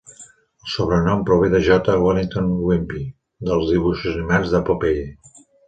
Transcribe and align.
El 0.61 0.69
sobrenom 0.75 1.21
prové 1.27 1.49
de 1.55 1.61
J. 1.67 1.97
Wellington 2.05 2.49
Wimpy 2.71 3.03
dels 3.51 3.71
dibuixos 3.77 4.19
animats 4.25 4.59
de 4.59 4.67
Popeye. 4.73 5.09